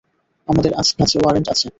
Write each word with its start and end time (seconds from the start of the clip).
আমাদের 0.47 0.71
কাছে 0.99 1.15
ওয়ারেন্ট 1.17 1.47
আছে! 1.53 1.67